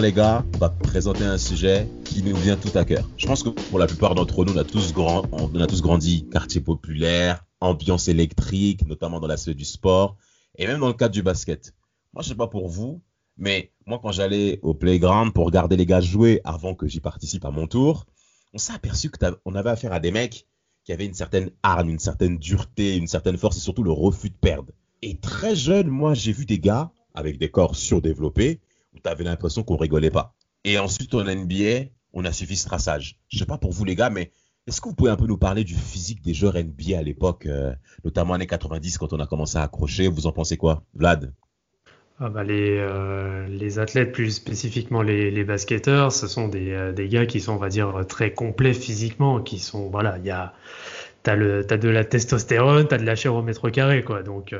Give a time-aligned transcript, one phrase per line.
[0.00, 3.08] Les gars, on va présenter un sujet qui nous vient tout à cœur.
[3.16, 4.92] Je pense que pour la plupart d'entre nous, on a tous,
[5.82, 10.16] grandi quartier populaire, ambiance électrique, notamment dans l'aspect du sport
[10.56, 11.74] et même dans le cadre du basket.
[12.12, 13.02] Moi, je sais pas pour vous,
[13.36, 17.44] mais moi, quand j'allais au playground pour regarder les gars jouer avant que j'y participe
[17.44, 18.06] à mon tour,
[18.52, 20.48] on s'est aperçu qu'on avait affaire à des mecs
[20.84, 24.30] qui avaient une certaine arme, une certaine dureté, une certaine force et surtout le refus
[24.30, 24.72] de perdre.
[25.02, 28.60] Et très jeune, moi, j'ai vu des gars avec des corps surdéveloppés
[29.02, 30.34] tu avais l'impression qu'on rigolait pas.
[30.64, 33.18] Et ensuite, en NBA, on a suivi ce traçage.
[33.28, 34.32] Je sais pas pour vous les gars, mais
[34.66, 37.44] est-ce que vous pouvez un peu nous parler du physique des joueurs NBA à l'époque,
[37.46, 40.08] euh, notamment années 90 quand on a commencé à accrocher?
[40.08, 41.34] Vous en pensez quoi, Vlad?
[42.20, 46.92] Ah bah les, euh, les athlètes, plus spécifiquement les, les basketteurs, ce sont des, euh,
[46.92, 50.30] des, gars qui sont, on va dire, très complets physiquement, qui sont, voilà, il y
[50.30, 50.54] a,
[51.24, 54.22] t'as t'as de la testostérone, t'as de la chair au mètre carré, quoi.
[54.22, 54.54] Donc,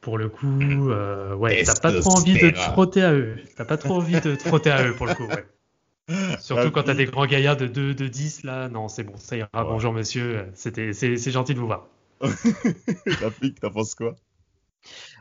[0.00, 3.36] pour le coup, euh, ouais, t'as pas trop envie de te frotter à eux.
[3.56, 5.46] T'as pas trop envie de te frotter à eux pour le coup, ouais.
[6.40, 9.36] Surtout quand t'as des grands gaillards de 2, de 10, là, non, c'est bon, ça
[9.36, 9.48] ira.
[9.52, 11.86] Bonjour monsieur, c'était, c'est, gentil de vous voir.
[12.20, 14.16] Rafik, t'en penses quoi?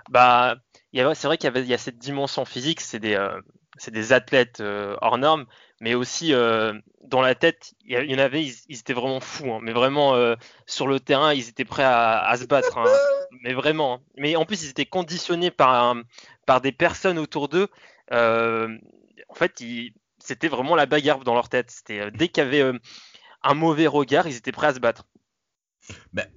[0.09, 0.55] Bah,
[0.93, 3.41] c'est vrai qu'il y, avait, il y a cette dimension physique, c'est des, euh,
[3.79, 5.45] c'est des athlètes euh, hors normes,
[5.79, 9.59] mais aussi euh, dans la tête, il y, en avait, ils, étaient vraiment fous, hein.
[9.61, 12.85] mais vraiment euh, sur le terrain, ils étaient prêts à, se battre, hein.
[13.43, 13.95] mais vraiment.
[13.95, 14.01] Hein.
[14.17, 15.95] Mais en plus, ils étaient conditionnés par,
[16.45, 17.69] par des personnes autour d'eux.
[18.11, 19.63] en fait,
[20.19, 21.73] c'était vraiment la bagarre dans leur tête.
[21.87, 22.79] Dès qu'il y avait
[23.43, 25.05] un mauvais regard, ils étaient prêts à se battre.
[26.11, 26.27] Ben,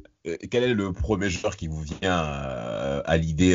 [0.51, 3.55] quel est le premier joueur qui vous vient à l'idée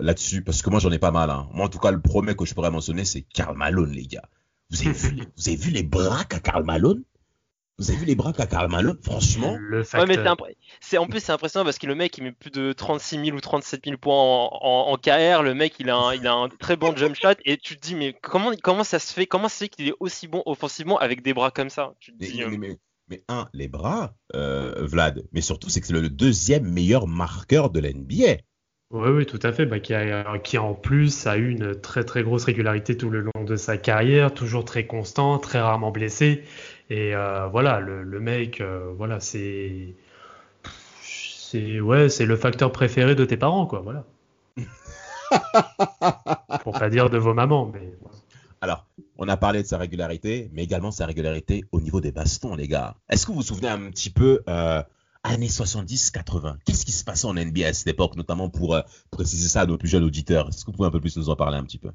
[0.00, 0.42] là-dessus?
[0.42, 1.30] Parce que moi, j'en ai pas mal.
[1.52, 4.28] Moi, en tout cas, le premier que je pourrais mentionner, c'est Karl Malone, les gars.
[4.70, 7.02] Vous avez vu, les, vous avez vu les bras qu'a Karl Malone?
[7.78, 8.98] Vous avez vu les bras qu'a Karl Malone?
[9.02, 9.56] Franchement.
[9.58, 13.26] Le c'est en plus c'est impressionnant parce que le mec il met plus de 36
[13.26, 14.48] 000 ou 37 000 points en,
[14.88, 15.42] en, KR.
[15.42, 17.86] Le mec il a un, il a un très bon jump shot et tu te
[17.86, 19.26] dis mais comment comment ça se fait?
[19.26, 21.94] Comment c'est qu'il est aussi bon offensivement avec des bras comme ça?
[22.00, 22.78] Tu dis, euh, mais, mais,
[23.28, 27.80] un les bras euh, Vlad, mais surtout c'est que c'est le deuxième meilleur marqueur de
[27.80, 28.38] l'NBA.
[28.92, 29.66] Oui, oui, tout à fait.
[29.66, 33.20] Bah, qui, a, qui en plus a eu une très très grosse régularité tout le
[33.20, 36.44] long de sa carrière, toujours très constant, très rarement blessé.
[36.88, 39.94] Et euh, voilà, le, le mec, euh, voilà, c'est
[41.02, 43.80] c'est ouais, c'est le facteur préféré de tes parents, quoi.
[43.80, 44.04] Voilà.
[46.62, 47.92] Pour pas dire de vos mamans, mais.
[48.66, 48.84] Alors,
[49.16, 52.66] on a parlé de sa régularité, mais également sa régularité au niveau des bastons, les
[52.66, 52.96] gars.
[53.08, 54.82] Est-ce que vous vous souvenez un petit peu euh,
[55.22, 56.56] années 70-80.
[56.64, 58.82] Qu'est-ce qui se passait en NBA à cette époque, notamment pour euh,
[59.12, 60.48] préciser ça à nos plus jeunes auditeurs?
[60.48, 61.92] Est-ce que vous pouvez un peu plus nous en parler un petit peu?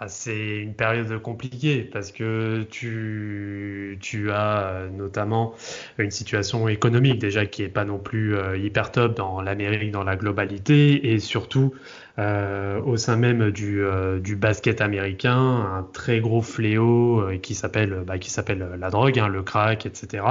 [0.00, 5.54] Ah, c'est une période compliquée parce que tu, tu as euh, notamment
[5.98, 10.02] une situation économique déjà qui est pas non plus euh, hyper top dans l'Amérique, dans
[10.02, 11.74] la globalité et surtout
[12.16, 13.82] au sein même du,
[14.20, 19.26] du basket américain, un très gros fléau qui s'appelle bah, qui s'appelle la drogue, hein,
[19.26, 20.22] le crack, etc.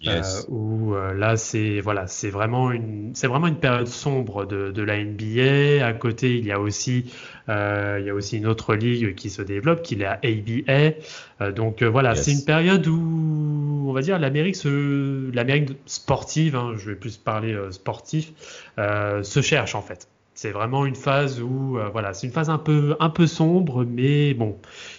[0.00, 0.46] Yes.
[0.48, 4.70] Euh, où euh, là c'est voilà c'est vraiment une c'est vraiment une période sombre de,
[4.70, 5.84] de, la NBA.
[5.84, 7.12] À côté il y a aussi
[7.48, 10.96] euh, il y a aussi une autre ligue qui se développe qui est la ABA.
[11.40, 16.54] Euh, donc euh, voilà c'est une période où on va dire l'Amérique se l'Amérique sportive
[16.54, 18.32] hein, je vais plus parler sportif
[18.76, 20.08] se cherche en fait.
[20.34, 24.32] C'est vraiment une phase où voilà c'est une phase un peu un peu sombre mais
[24.34, 24.56] bon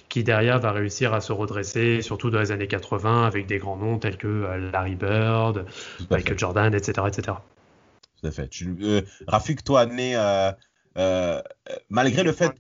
[0.10, 3.78] qui derrière va réussir à se redresser, surtout dans les années 80, avec des grands
[3.78, 5.66] noms tels que euh, Larry Bird,
[6.10, 7.38] Michael Jordan, etc., etc.
[8.20, 8.50] Tout à fait.
[8.50, 11.42] Tu, euh, Rafik, toi, né, euh,
[11.90, 12.52] malgré le fait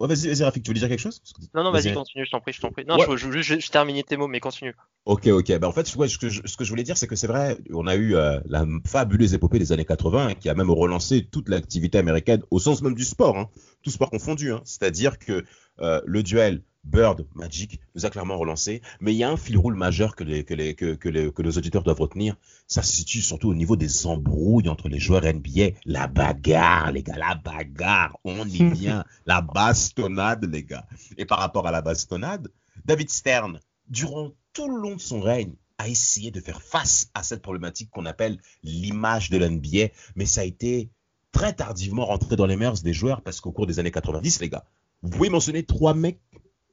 [0.00, 1.20] Ouais, vas-y, vas Rafik, tu veux dire quelque chose?
[1.54, 2.84] Non, non, vas-y, continue, je t'en prie, je t'en prie.
[2.84, 4.72] Non, je, je, je, je, terminais tes mots, mais continue.
[5.06, 5.58] Ok, ok.
[5.58, 7.26] Ben, en fait, ouais, ce, que je, ce que je voulais dire, c'est que c'est
[7.26, 11.26] vrai, on a eu euh, la fabuleuse épopée des années 80 qui a même relancé
[11.26, 13.50] toute l'activité américaine au sens même du sport, hein,
[13.82, 14.52] tout sport confondu.
[14.52, 14.60] Hein.
[14.64, 15.44] C'est-à-dire que
[15.80, 19.58] euh, le duel Bird Magic nous a clairement relancé, mais il y a un fil
[19.58, 22.36] rouge majeur que les, que les, que, que les, que les auditeurs doivent retenir.
[22.66, 25.76] Ça se situe surtout au niveau des embrouilles entre les joueurs NBA.
[25.84, 28.16] La bagarre, les gars, la bagarre.
[28.24, 29.04] On y vient.
[29.26, 30.86] la bastonnade, les gars.
[31.16, 32.48] Et par rapport à la bastonnade,
[32.84, 37.22] David Stern, durant tout le long de son règne, a essayé de faire face à
[37.22, 40.90] cette problématique qu'on appelle l'image de l'NBA, mais ça a été
[41.32, 44.48] très tardivement rentré dans les mœurs des joueurs parce qu'au cours des années 90, les
[44.48, 44.64] gars,
[45.02, 46.20] vous pouvez mentionner trois mecs,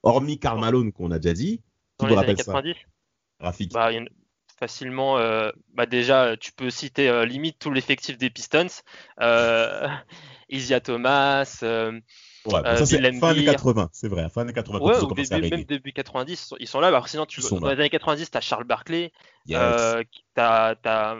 [0.05, 1.61] hormis Karl Malone qu'on a déjà dit,
[1.99, 2.61] qui vous rappelle ça
[3.41, 3.73] Rafik.
[3.73, 3.89] Bah,
[4.57, 8.67] facilement, euh, bah déjà, tu peux citer euh, limite tout l'effectif des Pistons.
[9.19, 9.87] Euh,
[10.49, 11.59] Isia Thomas.
[11.63, 11.99] Euh,
[12.45, 14.79] ouais, ça c'est fin des 80, c'est vrai, fin des 80.
[14.79, 16.91] Ouais, ou début, même début 90, ils sont là.
[16.91, 19.11] Bah, sinon, tu, dans les années 90, tu as Charles Barkley,
[19.47, 19.59] yes.
[20.35, 21.17] tu as, as,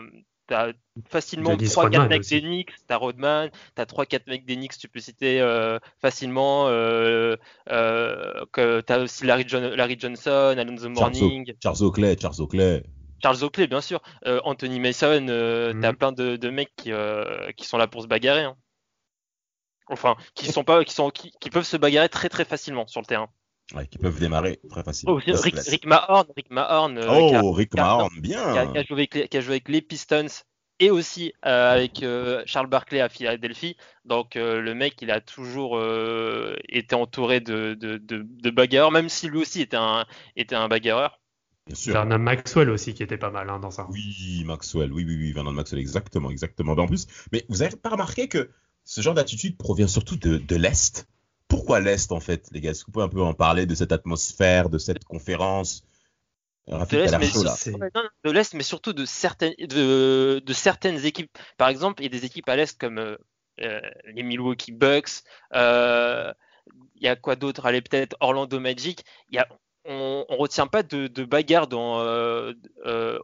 [1.08, 5.40] facilement 3-4 mecs d'Enix, tu as Rodman, tu as 3-4 mecs d'Enix, tu peux citer
[5.40, 6.68] euh, facilement.
[6.68, 7.36] Euh,
[7.70, 11.52] euh, tu as aussi Larry, John, Larry Johnson, Alonso Morning.
[11.62, 12.82] Charles Oakley, Charles Oakley.
[13.22, 14.02] Charles Oakley, bien sûr.
[14.44, 15.80] Anthony Mason, euh, mm.
[15.80, 16.92] tu as plein de, de mecs qui,
[17.56, 18.44] qui, sont là pour se bagarrer.
[18.44, 18.56] Hein.
[19.88, 23.00] Enfin, qui sont pas, qui sont, qui, qui, peuvent se bagarrer très très facilement sur
[23.00, 23.28] le terrain.
[23.74, 25.14] Ouais, qui peuvent démarrer très facilement.
[25.14, 27.00] Oh, Rick, Rick, Mahorn, Rick Mahorn.
[27.08, 28.52] oh, Rick Mahorn, bien.
[28.52, 30.28] Qui a, qui a, joué avec, qui a joué avec les Pistons
[30.78, 33.76] et aussi euh, avec euh, Charles Barkley à Philadelphie.
[34.04, 35.80] Donc euh, le mec, il a toujours
[36.68, 41.20] été entouré de, de, de, bagarreurs, même si lui aussi était un, était un bagarreur.
[41.66, 41.92] Bien sûr.
[41.94, 43.88] Vernon Maxwell aussi qui était pas mal hein, dans ça.
[43.90, 46.72] Oui, Maxwell, oui, oui, oui, Vernon Maxwell, exactement, exactement.
[46.74, 48.50] En plus, mais vous avez pas remarqué que
[48.84, 51.08] ce genre d'attitude provient surtout de, de l'Est?
[51.48, 52.70] Pourquoi l'Est en fait, les gars?
[52.70, 55.84] Est-ce que vous pouvez un peu en parler de cette atmosphère, de cette conférence?
[56.66, 61.30] De l'Est, mais, surtout de certaines, de, de, certaines équipes.
[61.56, 63.16] Par exemple, il y a des équipes à l'Est comme euh,
[63.60, 63.80] euh,
[64.12, 65.22] les Milwaukee Bucks.
[65.54, 66.32] Euh,
[66.96, 67.66] il y a quoi d'autre?
[67.66, 69.04] Allez, peut-être Orlando Magic.
[69.30, 69.46] Il y a,
[69.84, 72.00] on, on retient pas de, de bagarre dans,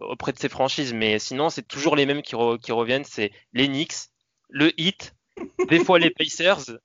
[0.01, 3.05] auprès de ces franchises, mais sinon, c'est toujours les mêmes qui, qui reviennent.
[3.05, 4.09] C'est les Knicks,
[4.49, 5.17] le Heat,
[5.69, 6.79] des fois les Pacers.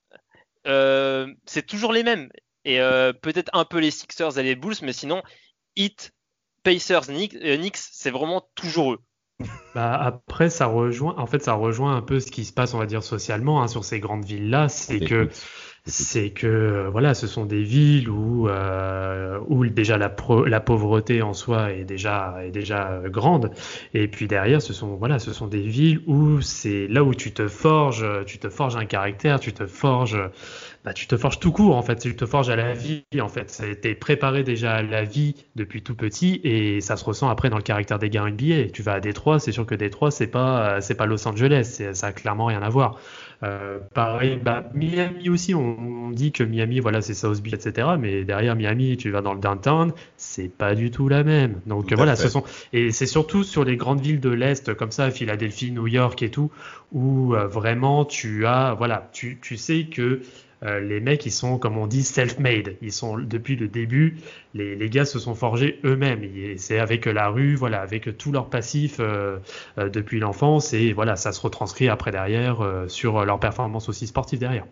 [1.46, 2.30] C'est toujours les mêmes.
[2.66, 2.80] Et
[3.22, 5.24] peut-être un peu les Sixers et les Bulls, mais sinon,
[5.78, 6.12] Heat,
[6.64, 9.00] Pacers, euh, Knicks, c'est vraiment toujours eux.
[9.74, 12.80] Bah après, ça rejoint, en fait, ça rejoint un peu ce qui se passe, on
[12.80, 14.68] va dire, socialement hein, sur ces grandes villes-là.
[14.68, 15.30] C'est que
[15.88, 20.14] c'est que euh, voilà, ce sont des villes où, euh, où déjà la,
[20.46, 23.52] la pauvreté en soi est déjà, est déjà euh, grande.
[23.94, 27.32] Et puis derrière, ce sont, voilà, ce sont des villes où c'est là où tu
[27.32, 30.20] te forges, tu te forges un caractère, tu te forges,
[30.88, 33.28] bah, tu te forges tout court en fait, tu te forges à la vie en
[33.28, 33.62] fait.
[33.82, 37.50] Tu es préparé déjà à la vie depuis tout petit et ça se ressent après
[37.50, 38.70] dans le caractère des gars NBA.
[38.72, 42.08] Tu vas à Détroit, c'est sûr que Détroit, c'est pas, c'est pas Los Angeles, ça
[42.08, 43.02] a clairement rien à voir.
[43.44, 47.90] Euh, pareil, bah, Miami aussi, on, dit que Miami, voilà, c'est South Beach, etc.
[48.00, 51.60] Mais derrière Miami, tu vas dans le downtown, c'est pas du tout la même.
[51.66, 55.12] Donc voilà, ce sont et c'est surtout sur les grandes villes de l'est comme ça,
[55.12, 56.50] Philadelphie, New York et tout,
[56.94, 60.22] où euh, vraiment tu as, voilà, tu, tu sais que
[60.64, 62.76] euh, les mecs, ils sont, comme on dit, self-made.
[62.82, 64.18] Ils sont, depuis le début,
[64.54, 66.24] les, les gars se sont forgés eux-mêmes.
[66.58, 69.38] C'est avec la rue, voilà, avec tout leur passif euh,
[69.78, 70.74] euh, depuis l'enfance.
[70.74, 72.58] Et voilà, ça se retranscrit après derrière
[72.88, 74.66] sur leur performance aussi sportive derrière.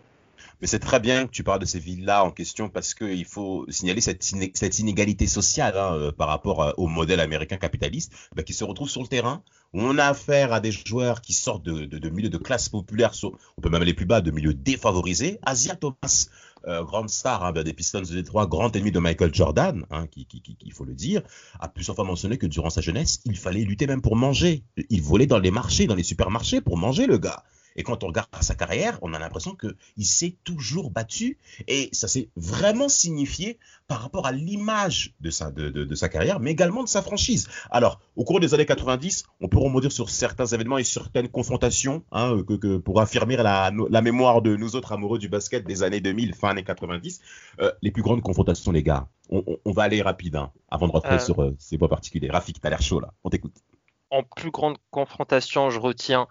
[0.62, 3.66] Mais c'est très bien que tu parles de ces villes-là en question parce qu'il faut
[3.70, 8.54] signaler cette, inégalité sociale hein, euh, par rapport euh, au modèle américain capitaliste bah, qui
[8.54, 9.44] se retrouve sur le terrain
[9.74, 13.12] où on a affaire à des joueurs qui sortent de milieux de classe populaire,
[13.58, 15.38] on peut même aller plus bas, de milieux défavorisés.
[15.44, 16.28] Asia Thomas,
[16.68, 20.26] euh, grande star hein, des Pistons de Détroit, grand ennemi de Michael Jordan, hein, qui,
[20.26, 21.22] qui, qui, il faut le dire,
[21.60, 24.64] a plusieurs fois mentionné que durant sa jeunesse, il fallait lutter même pour manger.
[24.90, 27.44] Il volait dans les marchés, dans les supermarchés pour manger, le gars.
[27.76, 31.38] Et quand on regarde sa carrière, on a l'impression qu'il s'est toujours battu.
[31.68, 36.40] Et ça s'est vraiment signifié par rapport à l'image de sa, de, de, sa carrière,
[36.40, 37.48] mais également de sa franchise.
[37.70, 42.04] Alors, au cours des années 90, on peut remonter sur certains événements et certaines confrontations
[42.12, 45.84] hein, que, que, pour affirmer la, la, mémoire de nous autres amoureux du basket des
[45.84, 47.22] années 2000, fin années 90.
[47.60, 49.08] Euh, les plus grandes confrontations, les gars.
[49.30, 51.20] On, on, va aller rapide hein, avant de rentrer euh.
[51.20, 52.30] sur euh, ces points particuliers.
[52.30, 53.14] Rafik, t'as l'air chaud là.
[53.24, 53.56] On t'écoute.
[54.12, 56.28] En plus grande confrontation, je retiens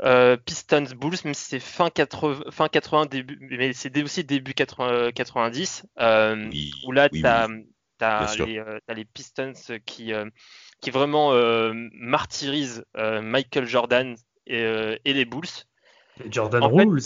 [0.00, 4.54] euh, Pistons Bulls, même si c'est fin 80, fin 80 début, mais c'est aussi début
[4.54, 6.50] 80, 90, euh,
[6.86, 7.48] où là, tu as,
[8.02, 9.52] euh, les, Pistons
[9.84, 10.12] qui,
[10.80, 11.32] qui vraiment
[11.94, 15.44] martyrisent Michael Jordan et, les Bulls.
[16.24, 17.02] Les Jordan Rules.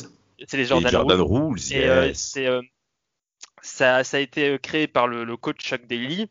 [0.47, 1.61] C'est les Jordan, Rules.
[1.73, 6.28] Et ça, ça, a été créé par le, le coach Chuck Daly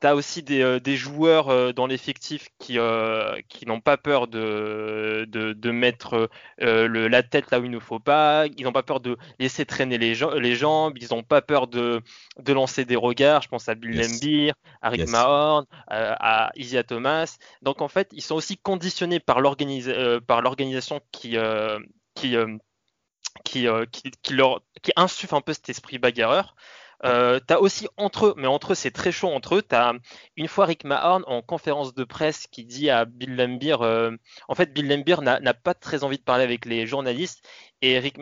[0.00, 3.96] tu as aussi des, euh, des joueurs euh, dans l'effectif qui, euh, qui n'ont pas
[3.96, 8.64] peur de, de, de mettre le, la tête là où il ne faut pas, ils
[8.64, 12.02] n'ont pas peur de laisser traîner les, les jambes, ils n'ont pas peur de,
[12.38, 13.42] de lancer des regards.
[13.42, 17.36] Je pense à Bill Lambir, à Rick Mahorn, à Isia Thomas.
[17.62, 21.36] Donc en fait, ils sont aussi conditionnés par l'organisation qui,
[22.14, 22.36] qui,
[23.44, 26.54] qui, qui, qui, leur, qui insuffle un peu cet esprit bagarreur
[27.04, 29.62] Euh, t'as aussi entre eux, mais entre eux c'est très chaud entre eux.
[29.62, 29.94] T'as
[30.36, 34.16] une fois Rick Mahorn en conférence de presse qui dit à Bill Lambier, euh,
[34.48, 37.48] en fait Bill Lambier n'a pas très envie de parler avec les journalistes
[37.82, 38.18] et Rick,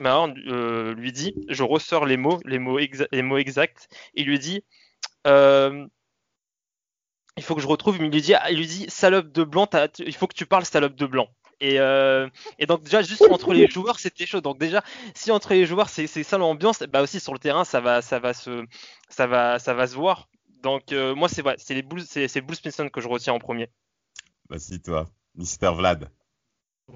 [0.00, 4.38] Mahorn euh, lui dit, je ressors les mots, les mots, les mots exacts, il lui
[4.38, 4.62] dit,
[5.26, 5.88] il
[7.42, 9.68] faut que je retrouve, il lui dit, il lui dit salope de blanc,
[9.98, 11.28] il faut que tu parles salope de blanc.
[11.62, 14.40] Euh, et, donc déjà juste entre les joueurs c'était chaud.
[14.40, 14.82] Donc déjà
[15.14, 18.18] si entre les joueurs c'est ça l'ambiance, bah aussi sur le terrain ça va ça
[18.18, 18.64] va se
[19.08, 20.28] ça va ça va se voir.
[20.62, 23.68] Donc euh, moi c'est c'est les Bulls c'est Bulls que je retiens en premier.
[24.48, 26.10] Vas-y toi, Mister Vlad.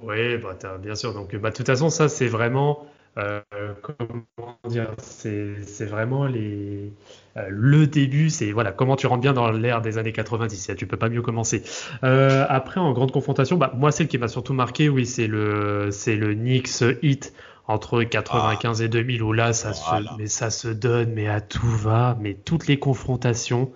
[0.03, 1.15] Oui, bah, bien sûr.
[1.15, 2.87] Donc bah de toute façon ça c'est vraiment
[3.19, 3.41] euh,
[3.83, 6.93] comment dire, c'est vraiment les,
[7.37, 10.73] euh, le début, c'est voilà comment tu rentres bien dans l'ère des années 90.
[10.77, 11.63] Tu peux pas mieux commencer.
[12.03, 15.91] Euh, après, en grande confrontation, bah, moi celle qui m'a surtout marqué, oui, c'est le
[15.91, 17.33] c'est le Knicks hit
[17.67, 19.85] entre 95 et 2000 où là ça se
[20.19, 23.73] mais ça se donne mais à tout va, mais toutes les confrontations,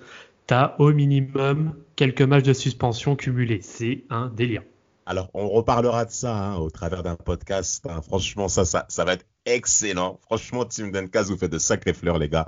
[0.47, 3.61] t'as au minimum quelques matchs de suspension cumulés.
[3.62, 4.62] C'est un délire.
[5.09, 7.83] Alors, on reparlera de ça hein, au travers d'un podcast.
[7.88, 8.03] Hein.
[8.03, 10.21] Franchement, ça, ça, ça va être excellent.
[10.21, 12.47] Franchement, Team Dencast, vous faites de sacrées fleurs, les gars.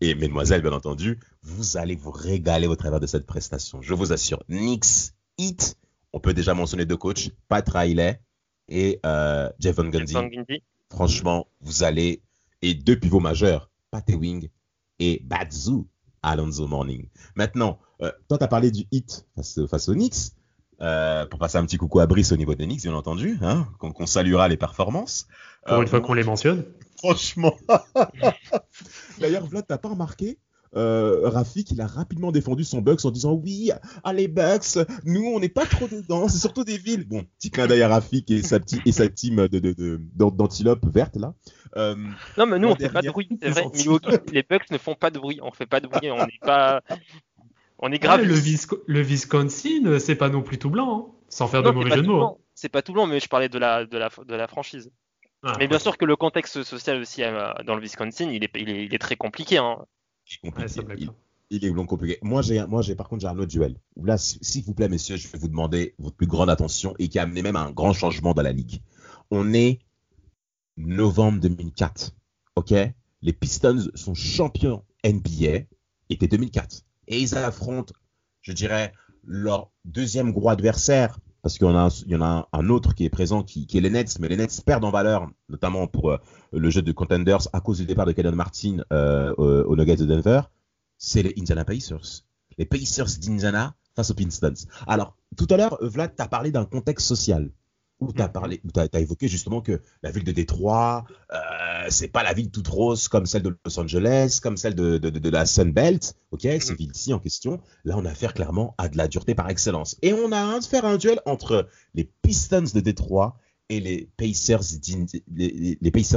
[0.00, 3.80] Et mesdemoiselles, bien entendu, vous allez vous régaler au travers de cette prestation.
[3.80, 4.42] Je vous assure.
[4.48, 5.76] Knicks, Hit,
[6.12, 8.20] on peut déjà mentionner deux coachs, Pat Riley
[8.68, 10.16] et euh, Jeff Van Gundy.
[10.90, 12.22] Franchement, vous allez...
[12.60, 14.48] Et deux pivots majeurs, Pat Ewing
[14.98, 15.84] et Badzu
[16.22, 17.06] Alonso Morning.
[17.36, 20.32] Maintenant, euh, toi, tu as parlé du hit face, face aux Knicks.
[20.82, 23.68] Euh, pour passer un petit coucou à Brice au niveau de Nix, bien entendu, hein,
[23.78, 25.26] qu'on saluera les performances.
[25.66, 26.64] Pour une euh, fois qu'on les mentionne.
[26.96, 27.54] Franchement.
[29.20, 30.38] D'ailleurs, Vlad, t'as pas remarqué
[30.76, 33.72] euh, Rafik, il a rapidement défendu son Bucks en disant oui,
[34.04, 37.08] allez Bucks, nous on n'est pas trop dedans, c'est surtout des villes.
[37.08, 40.86] Bon, petit clin d'œil à Rafik et sa, petite, et sa team de, de, d'antilope
[40.86, 41.34] verte là.
[41.76, 41.96] Euh,
[42.38, 43.64] non mais nous on fait pas de bruit, c'est vrai.
[44.32, 46.82] les Bucks ne font pas de bruit, on fait pas de bruit, on n'est pas,
[47.80, 48.22] on est grave.
[48.22, 48.34] le,
[48.86, 52.06] le, Wisconsin, c'est pas non plus tout blanc, hein, sans faire de mauvais jeu de
[52.06, 52.40] mots.
[52.54, 54.90] C'est pas tout blanc, mais je parlais de la, de la, de la franchise.
[55.42, 58.50] Ah, mais bien sûr que le contexte social aussi euh, dans le Wisconsin, il est,
[58.56, 59.56] il est, très compliqué.
[59.56, 59.78] Hein.
[60.42, 62.18] Il, est compliqué.
[62.20, 63.76] Moi, j'ai, moi, j'ai par contre, j'ai un autre duel.
[63.96, 67.18] Là, s'il vous plaît, messieurs, je vais vous demander votre plus grande attention et qui
[67.18, 68.82] a amené même un grand changement dans la ligue.
[69.30, 69.78] On est
[70.76, 72.12] novembre 2004.
[72.56, 72.74] OK?
[73.22, 75.64] Les Pistons sont champions NBA.
[76.10, 77.92] Était 2004 et ils affrontent,
[78.40, 78.94] je dirais,
[79.26, 83.66] leur deuxième gros adversaire, parce qu'il y en a, un autre qui est présent, qui,
[83.72, 86.18] est les Nets, mais les Nets perdent en valeur, notamment pour euh,
[86.52, 90.06] le jeu de Contenders, à cause du départ de Kenan Martin euh, au, Nuggets de
[90.06, 90.42] Denver,
[90.98, 92.24] c'est les Indiana Pacers.
[92.58, 94.54] Les Pacers d'Indiana face aux Pistons.
[94.86, 97.50] Alors, tout à l'heure, Vlad, tu as parlé d'un contexte social
[98.00, 101.36] où tu as parlé, où as, évoqué justement que la ville de Détroit, euh,
[101.88, 105.10] c'est pas la ville toute rose comme celle de Los Angeles, comme celle de, de,
[105.10, 106.60] de, la Sunbelt, ok, mm-hmm.
[106.60, 107.60] ces villes-ci en question.
[107.84, 109.96] Là, on a affaire clairement à de la dureté par excellence.
[110.02, 113.36] Et on a à faire un duel entre les Pistons de Détroit
[113.68, 114.64] et les Pacers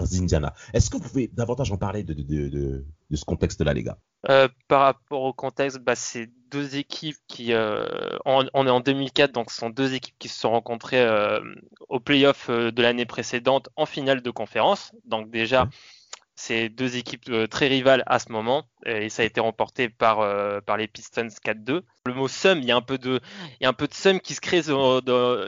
[0.07, 0.53] d'Indiana.
[0.73, 3.99] Est-ce que vous pouvez davantage en parler de, de, de, de ce contexte-là, les gars?
[4.29, 7.87] Euh, Par rapport au contexte, bah, c'est deux équipes qui, euh,
[8.25, 11.39] on, est en 2004, donc ce sont deux équipes qui se sont rencontrées euh,
[11.89, 14.93] au playoff euh, de l'année précédente en finale de conférence.
[15.05, 15.67] Donc déjà,
[16.35, 20.17] c'est deux équipes très rivales à ce moment et ça a été remporté par,
[20.63, 21.81] par les Pistons 4-2.
[22.05, 23.19] Le mot sum, il y a un peu de,
[23.59, 24.61] il y a un peu de sum qui se crée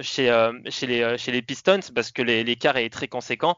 [0.03, 3.57] chez, chez les Pistons parce que l'écart est très conséquent.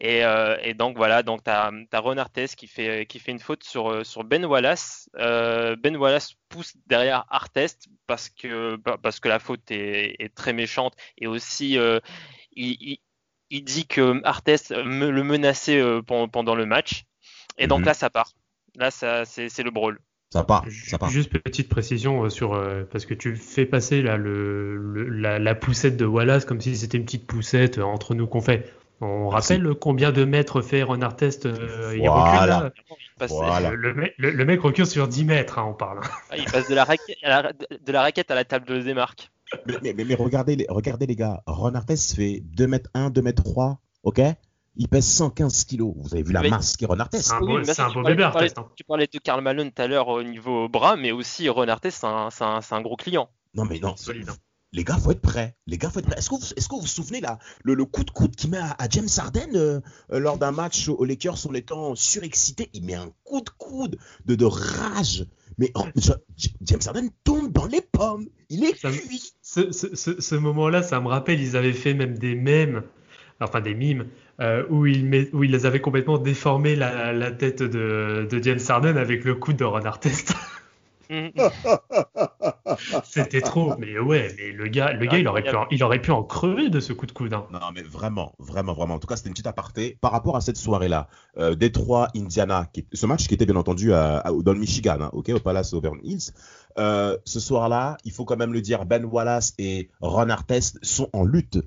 [0.00, 0.22] Et,
[0.62, 3.64] et, donc voilà, donc tu as, as, Ron Artest qui fait, qui fait une faute
[3.64, 5.10] sur, sur Ben Wallace.
[5.14, 10.94] ben Wallace pousse derrière Artest parce que, parce que la faute est, est très méchante
[11.16, 11.76] et aussi
[12.52, 12.98] il,
[13.50, 17.04] il dit que Artest le menaçait euh, pendant le match.
[17.56, 17.86] Et donc mhm.
[17.86, 18.32] là, ça part.
[18.76, 19.98] Là, ça, c'est le brawl.
[20.30, 21.08] Ça part, ça part.
[21.08, 24.76] Juste petite précision euh, sur euh, parce que tu fais passer là le,
[25.08, 28.70] la, poussette de Wallace comme si c'était une petite poussette entre nous qu'on fait.
[29.00, 31.48] On rappelle combien de mètres fait Ron Artest
[31.94, 32.08] il
[33.26, 33.70] voilà.
[33.70, 36.00] Le, mec recule sur 10 mètres, hein, on parle.
[36.30, 38.80] Ah, il passe de la, raquette, à la, de la raquette à la table de
[38.80, 39.30] démarque.
[39.66, 43.22] Mais, mais, mais, regardez, les, regardez les gars, Ron Artest fait 2 mètres 1, 2
[43.22, 44.20] mètres 3, ok?
[44.76, 45.94] Il pèse 115 kilos.
[45.96, 47.28] Vous avez vu la masse qu'est Ron Artest.
[47.28, 47.40] C'est un
[47.90, 48.58] beau, bébé Artest.
[48.58, 48.68] Hein.
[48.76, 51.98] Tu parlais de Karl Malone tout à l'heure au niveau bras, mais aussi Ron Artest,
[51.98, 52.06] c'est
[52.44, 53.28] un, un, gros client.
[53.54, 53.96] Non, mais non.
[53.96, 54.36] Solide, hein.
[54.72, 55.56] Les gars, faut être prêts.
[55.66, 56.18] Les gars, faut être prêts.
[56.18, 58.50] Est-ce que, vous, est-ce que vous vous souvenez là, le, le coup de coude qu'il
[58.50, 59.80] met à, James Harden euh,
[60.12, 63.98] euh, lors d'un match aux Lakers en étant surexcité Il met un coup de coude
[64.26, 65.26] de, de rage.
[65.56, 65.86] Mais oh,
[66.62, 68.26] James Harden tombe dans les pommes.
[68.50, 69.32] Il est cuit.
[69.42, 72.82] Ce, ce, ce, moment-là, ça me rappelle, ils avaient fait même des mèmes
[73.40, 74.06] enfin des mimes,
[74.40, 78.42] euh, où, il met, où il les avait complètement déformé la, la tête de, de
[78.42, 80.34] James Harden avec le coup de Ron Artest.
[83.04, 86.00] C'était trop, mais ouais, mais le gars, le gars, il aurait pu, en, il aurait
[86.00, 87.32] pu en crever de ce coup de coude.
[87.34, 87.46] Hein.
[87.52, 88.94] Non, mais vraiment, vraiment, vraiment.
[88.94, 91.08] En tout cas, c'était une petite aparté par rapport à cette soirée-là.
[91.38, 95.72] Euh, Détroit, Indiana, ce match qui était bien entendu dans le Michigan, hein, au Palace
[95.72, 96.32] Auburn Hills.
[96.78, 101.08] Euh, ce soir-là, il faut quand même le dire, Ben Wallace et Ron Artest sont
[101.12, 101.58] en lutte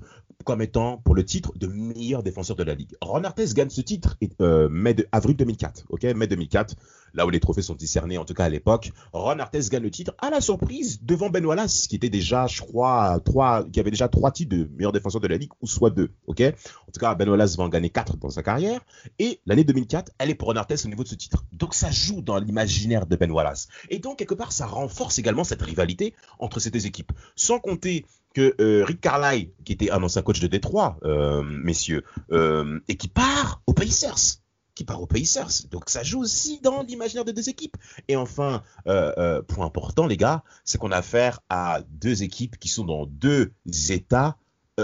[0.42, 2.94] comme étant pour le titre de meilleur défenseur de la ligue.
[3.00, 6.76] Ron Artest gagne ce titre euh, mai avril 2004, ok, mai 2004,
[7.14, 8.92] là où les trophées sont discernés, en tout cas à l'époque.
[9.12, 12.60] Ron Artest gagne le titre à la surprise devant Ben Wallace, qui était déjà, je
[12.60, 15.90] crois, trois, qui avait déjà trois titres de meilleur défenseur de la ligue, ou soit
[15.90, 16.40] deux, ok?
[16.40, 18.80] En tout cas, Ben Wallace va en gagner quatre dans sa carrière,
[19.18, 21.44] et l'année 2004, elle est pour Ron Artest au niveau de ce titre.
[21.52, 23.68] Donc ça joue dans l'imaginaire de Ben Wallace.
[23.88, 27.12] Et donc, quelque part, ça renforce également cette rivalité entre ces deux équipes.
[27.36, 32.04] Sans compter que euh, Rick Carlisle, qui était un ancien coach de Détroit, euh, messieurs,
[32.30, 34.40] euh, et qui part aux Pacers,
[34.74, 35.68] qui part aux Pacers.
[35.70, 37.76] Donc ça joue aussi dans l'imaginaire des deux équipes.
[38.08, 42.84] Et enfin, point important, les gars, c'est qu'on a affaire à deux équipes qui sont
[42.84, 43.52] dans deux
[43.90, 44.36] États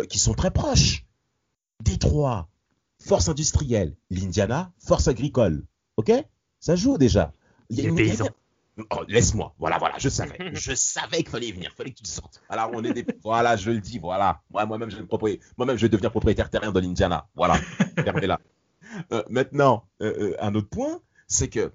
[0.08, 1.06] qui sont très proches.
[1.82, 2.48] Détroit,
[2.98, 5.64] force industrielle, l'Indiana, force agricole.
[5.96, 6.12] Ok?
[6.60, 7.32] Ça joue déjà.
[7.70, 7.96] Il y a, une,
[8.90, 9.54] Oh, laisse-moi.
[9.58, 10.36] Voilà, voilà, je savais.
[10.52, 12.40] je savais qu'il fallait venir, il fallait que tu te sortes.
[12.48, 13.04] Alors, on est des...
[13.22, 14.40] voilà, je le dis, voilà.
[14.50, 15.06] Moi, moi-même, je vais
[15.56, 17.28] moi-même, je vais devenir propriétaire terrien de l'Indiana.
[17.34, 17.58] Voilà.
[18.22, 18.38] là.
[19.12, 21.72] Euh, maintenant, euh, euh, un autre point, c'est que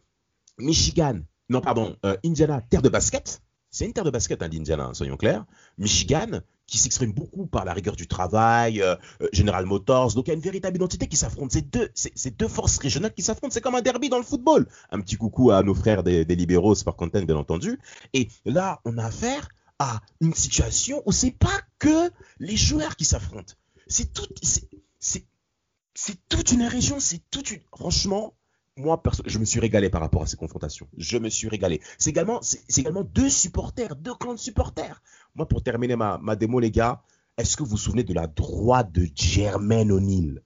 [0.58, 1.20] Michigan,
[1.50, 3.42] non, pardon, Indiana, terre de basket.
[3.70, 5.46] C'est une terre de basket, hein, l'Indiana, hein, soyons clairs.
[5.78, 6.42] Michigan,
[6.74, 10.16] qui s'exprime beaucoup par la rigueur du travail, euh, euh, General Motors.
[10.16, 11.52] Donc il y a une véritable identité qui s'affronte.
[11.52, 13.54] C'est deux, forces régionales qui s'affrontent.
[13.54, 14.68] C'est comme un derby dans le football.
[14.90, 17.80] Un petit coucou à nos frères des, libéraux, par content, bien entendu.
[18.14, 23.06] Et là, on a affaire à une situation où c'est pas que les joueurs qui
[23.06, 23.54] s'affrontent.
[23.86, 24.26] C'est tout,
[26.30, 27.22] toute une région, c'est.
[27.78, 28.34] Franchement,
[28.78, 30.88] moi, je me suis régalé par rapport à ces confrontations.
[30.98, 31.82] Je me suis régalé.
[31.98, 35.02] C'est également, c'est également deux supporters, deux clans de supporters.
[35.36, 37.04] Moi, pour terminer ma, ma démo, les gars,
[37.38, 40.42] est-ce que vous vous souvenez de la droite de Jermaine O'Neill?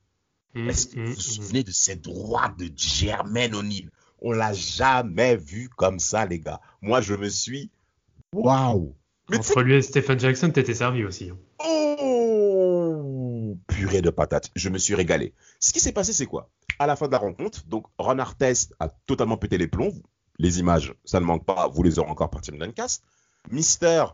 [0.55, 3.89] Mmh, Est-ce que vous vous mmh, souvenez de cette droite de Jermaine O'Neill?
[4.21, 6.59] On l'a jamais vu comme ça, les gars.
[6.81, 7.69] Moi, je me suis.
[8.33, 8.93] Waouh
[9.33, 11.29] Entre lui et Stephen Jackson, t'étais servi aussi.
[11.29, 11.37] Hein.
[13.77, 14.49] Purée de patates.
[14.55, 15.33] Je me suis régalé.
[15.59, 16.49] Ce qui s'est passé, c'est quoi?
[16.79, 19.93] À la fin de la rencontre, donc Ron Artest a totalement pété les plombs.
[20.39, 23.03] Les images, ça ne manque pas, vous les aurez encore partir de Duncast.
[23.51, 24.05] Mister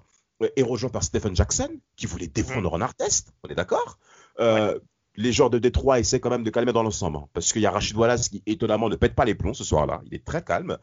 [0.56, 3.98] est rejoint par Stephen Jackson, qui voulait défendre Ron Artest, on est d'accord?
[4.40, 4.80] Euh,
[5.16, 7.66] Les joueurs de Détroit essaient quand même de calmer dans l'ensemble, hein, parce qu'il y
[7.66, 10.02] a Rachid Wallace qui, étonnamment, ne pète pas les plombs ce soir-là.
[10.08, 10.78] Il est très calme.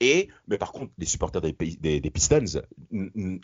[0.00, 2.62] Et, mais par contre, les supporters des, des, Pistons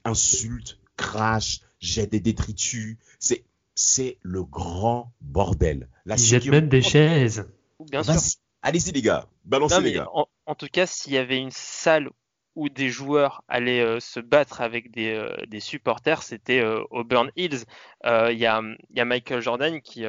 [0.05, 2.97] insultent, crachent, jettent des détritus.
[3.19, 3.45] C'est,
[3.81, 5.89] c'est le grand bordel.
[6.05, 7.49] La Ils jettent même des chaises.
[7.91, 8.15] Bien sûr.
[8.61, 10.07] Allez-y les gars, balancez les gars.
[10.13, 12.11] En, tout cas, s'il y avait une salle
[12.57, 17.65] où des joueurs allaient euh, se battre avec des, euh, supporters, c'était euh, Auburn Hills.
[18.05, 18.63] Il y a,
[19.05, 20.05] Michael Jordan qui,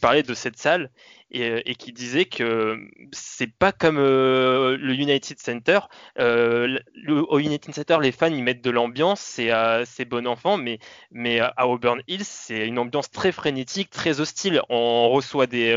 [0.00, 0.90] parlait de cette salle
[1.30, 2.78] et, qui disait que
[3.12, 5.80] c'est pas comme le United Center.
[6.16, 12.02] Au United Center, les fans ils mettent de l'ambiance, c'est bon enfant, mais, à Auburn
[12.06, 14.62] Hills, c'est une ambiance très frénétique, très hostile.
[14.68, 15.76] On reçoit des,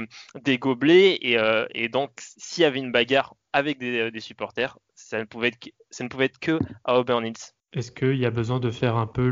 [0.59, 5.69] gobelets et, donc s'il y avait une bagarre avec des supporters, ça ne pouvait être,
[5.89, 7.53] ça ne pouvait être que à Auburn Hills.
[7.73, 9.29] Est-ce qu'il y a besoin de faire un peu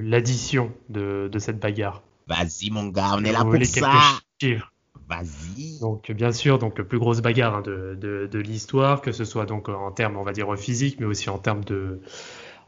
[0.00, 2.02] l'addition de, de, cette bagarre?
[2.26, 4.18] Vas-y mon gars, on est là pour ça.
[5.06, 5.78] Vas-y.
[5.80, 9.44] Donc bien sûr, donc plus grosse bagarre hein, de, de, de l'histoire, que ce soit
[9.44, 12.00] donc en termes, on va dire physique, mais aussi en termes de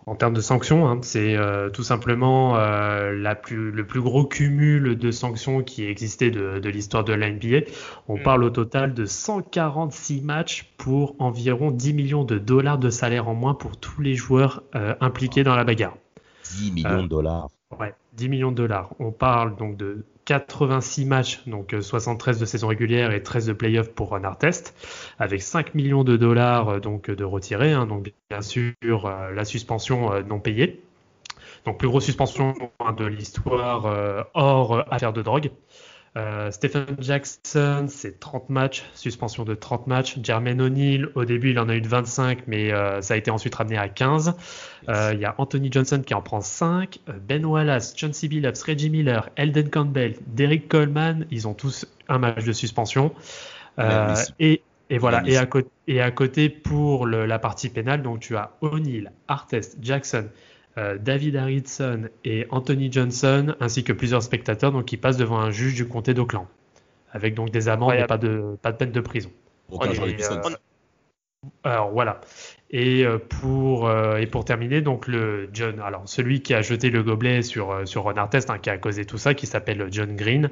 [0.09, 4.25] en termes de sanctions, hein, c'est euh, tout simplement euh, la plus, le plus gros
[4.25, 7.67] cumul de sanctions qui existait de, de l'histoire de la NBA.
[8.07, 8.23] On mm.
[8.23, 13.35] parle au total de 146 matchs pour environ 10 millions de dollars de salaire en
[13.35, 15.97] moins pour tous les joueurs euh, impliqués dans la bagarre.
[16.57, 17.49] 10 millions de dollars.
[17.77, 18.95] Ouais, 10 millions de dollars.
[19.01, 23.53] On parle donc de 86 matchs, donc 73 euh, de saison régulière et 13 de
[23.53, 24.75] playoff pour Ron Artest,
[25.19, 29.45] avec 5 millions de dollars euh, donc de retirés, hein, donc bien sûr euh, la
[29.45, 30.83] suspension non payée.
[31.65, 32.55] Donc plus grosse suspension
[32.97, 35.51] de l'histoire hors affaire de drogue.
[36.17, 40.19] Euh, Stephen Jackson, c'est 30 matchs, suspension de 30 matchs.
[40.23, 43.31] Jermaine O'Neill, au début, il en a eu de 25, mais euh, ça a été
[43.31, 44.35] ensuite ramené à 15.
[44.89, 47.01] Euh, il y a Anthony Johnson qui en prend 5.
[47.29, 48.29] Ben Wallace, John C.
[48.29, 53.13] Billups, Reggie Miller, Elden Campbell, Derek Coleman, ils ont tous un match de suspension.
[54.39, 55.23] et, et, voilà.
[55.27, 59.13] Et à, côté, et à côté, pour le, la partie pénale, donc tu as O'Neill,
[59.29, 60.29] Artest, Jackson,
[60.79, 65.51] euh, David Harrison et Anthony Johnson, ainsi que plusieurs spectateurs donc, qui passent devant un
[65.51, 66.47] juge du comté d'Oakland.
[67.13, 69.31] avec donc des amendes et pas de, pas de peine de prison.
[70.17, 70.41] Pistons.
[71.65, 72.21] Alors voilà.
[72.71, 76.91] Et euh, pour euh, et pour terminer, donc le John, alors celui qui a jeté
[76.91, 79.87] le gobelet sur euh, sur Ron Artest, hein, qui a causé tout ça, qui s'appelle
[79.91, 80.51] John Green,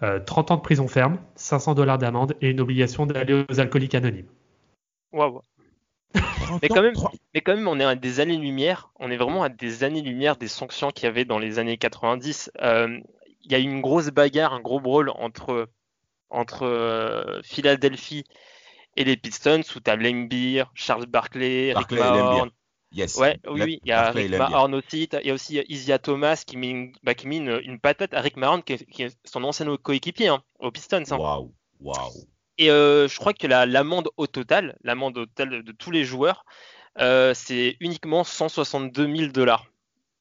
[0.00, 4.28] 30 ans de prison ferme, 500 dollars d'amende et une obligation d'aller aux alcooliques anonymes.
[5.12, 5.42] Waouh.
[6.62, 6.94] Mais quand même,
[7.34, 8.90] mais quand même, on est à des années-lumière.
[8.98, 12.50] On est vraiment à des années-lumière des sanctions qu'il y avait dans les années 90.
[12.60, 15.68] Il y a eu une grosse bagarre, un gros brawl entre
[16.30, 18.24] entre Philadelphie
[18.98, 22.50] et les Pistons où tu as Lembeer, Charles Barkley, Rick Mahorn.
[22.90, 23.16] Yes.
[23.16, 25.08] Ouais, oui, il y a Rick Mahorn aussi.
[25.12, 28.20] Il y a aussi Isia Thomas qui met, une, bah, qui met une, patate à
[28.20, 31.04] Rick Mahorn qui est, son ancien coéquipier hein, aux Pistons.
[31.10, 31.16] Hein.
[31.16, 32.12] Waouh, waouh.
[32.58, 36.44] Et euh, je crois que l'amende au total, l'amende au total de tous les joueurs,
[36.98, 39.66] euh, c'est uniquement 162 000 dollars.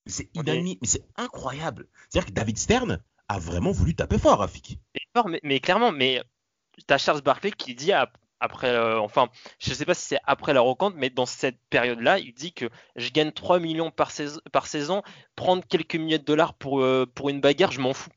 [0.06, 1.88] C'est inadmissible, mais c'est incroyable.
[2.10, 4.80] C'est-à-dire que David Stern a vraiment voulu taper fort, Rafik.
[5.16, 6.24] Fort, mais, mais, clairement, mais
[6.88, 10.06] tu as Charles Barkley qui dit à, après, euh, enfin, je ne sais pas si
[10.06, 13.92] c'est après la rencontre, mais dans cette période-là, il dit que je gagne 3 millions
[13.92, 15.02] par saison, par saison
[15.36, 18.12] prendre quelques milliers de dollars pour, euh, pour une bagarre, je m'en fous.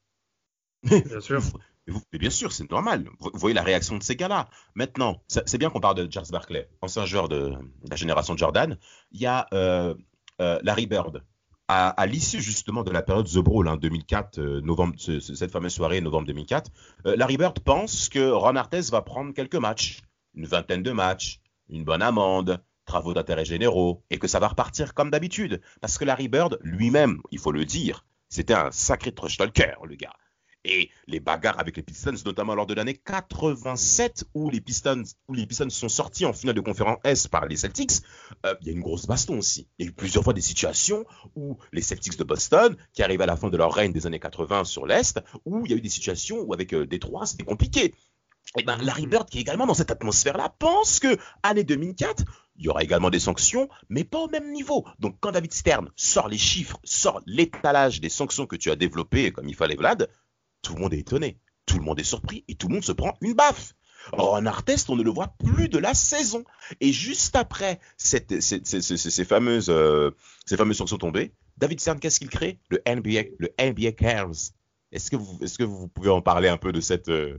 [0.83, 1.41] Bien sûr.
[1.87, 3.09] Mais bien sûr, c'est normal.
[3.19, 4.49] Vous voyez la réaction de ces gars-là.
[4.75, 7.53] Maintenant, c'est bien qu'on parle de Charles Barkley, ancien joueur de,
[7.89, 8.79] la génération Jordan.
[9.11, 9.95] Il y a euh,
[10.39, 11.25] Larry Bird.
[11.73, 16.27] À, l'issue justement de la période The Brawl, hein, 2004, novembre, cette fameuse soirée, novembre
[16.27, 16.69] 2004,
[17.05, 20.01] Larry Bird pense que Ron Artest va prendre quelques matchs
[20.35, 24.95] une vingtaine de matchs, une bonne amende, travaux d'intérêt généraux, et que ça va repartir
[24.95, 25.61] comme d'habitude.
[25.81, 30.15] Parce que Larry Bird, lui-même, il faut le dire, c'était un sacré trush-talker, le gars.
[30.65, 35.35] Et les bagarres avec les Pistons, notamment lors de l'année 87 où les Pistons, où
[35.35, 38.03] les Pistons sont sortis en finale de conférence S par les Celtics,
[38.45, 39.69] euh, il y a une grosse baston aussi.
[39.79, 43.23] Il y a eu plusieurs fois des situations où les Celtics de Boston, qui arrivent
[43.23, 45.79] à la fin de leur règne des années 80 sur l'Est, où il y a
[45.79, 47.95] eu des situations où avec euh, Détroit, c'était compliqué.
[48.57, 52.25] Et eh ben, Larry Bird, qui est également dans cette atmosphère-là, pense que année 2004,
[52.57, 54.85] il y aura également des sanctions, mais pas au même niveau.
[54.99, 59.31] Donc, quand David Stern sort les chiffres, sort l'étalage des sanctions que tu as développées,
[59.31, 60.11] comme il fallait, Vlad,
[60.63, 62.93] tout le monde est étonné, tout le monde est surpris et tout le monde se
[62.93, 63.75] prend une baffe.
[64.13, 66.45] Ron Artest, on ne le voit plus de la saison.
[66.81, 68.21] Et juste après ces,
[69.25, 70.11] fameuses, euh,
[70.47, 72.59] ces fameuses sanctions tombées, David Stern, qu'est-ce qu'il crée?
[72.71, 74.53] Le NBA, le NBA Cares.
[74.93, 77.39] Est-ce que, vous, est-ce que vous pouvez en parler un peu de cette, euh,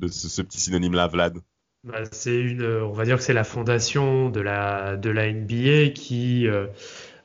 [0.00, 1.38] de ce, petit synonyme-là, Vlad?
[1.84, 5.90] Bah, C'est une, on va dire que c'est la fondation de la, de la NBA
[5.94, 6.66] qui, euh,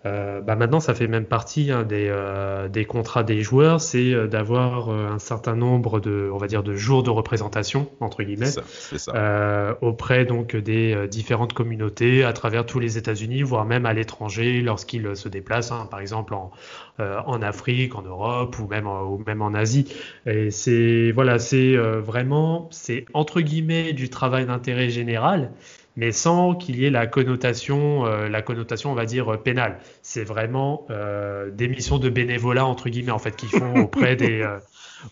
[0.05, 4.13] euh, bah maintenant, ça fait même partie hein, des, euh, des, contrats des joueurs, c'est
[4.13, 8.45] euh, d'avoir un certain nombre de, on va dire, de jours de représentation entre guillemets
[8.45, 14.61] ça, auprès donc des différentes communautés à travers tous les États-Unis, voire même à l'étranger
[14.61, 16.51] lorsqu'ils se déplacent, hein, par exemple en,
[16.99, 19.87] en Afrique, en Europe ou même ou même en Asie.
[20.25, 25.51] Et c'est voilà, c'est vraiment, c'est entre guillemets du travail d'intérêt général
[25.95, 29.79] mais sans qu'il y ait la connotation, euh, la connotation, on va dire, euh, pénale.
[30.01, 34.41] C'est vraiment euh, des missions de bénévolat, entre guillemets, en fait, qu'ils font auprès, des,
[34.41, 34.59] euh,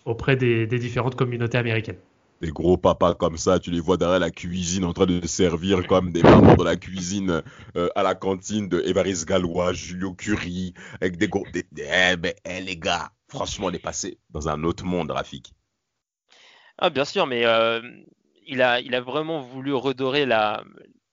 [0.05, 1.97] auprès des, des, différentes communautés américaines.
[2.41, 5.87] Des gros papas comme ça, tu les vois derrière la cuisine en train de servir
[5.87, 7.41] comme des mamans de la cuisine
[7.95, 11.45] à la cantine de Évariste Gallois, Julio Curie, avec des gros.
[11.53, 15.53] Des, eh, ben, eh, les gars, franchement, on est passé dans un autre monde, Rafik.
[16.77, 17.45] Ah, bien sûr, mais
[18.47, 20.27] il a, il a vraiment voulu redorer